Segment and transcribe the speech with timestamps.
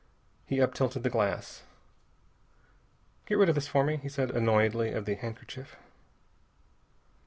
[0.47, 1.61] He up tilted the glass.
[3.27, 5.75] "Get rid of this for me," he said annoyedly of the handkerchief.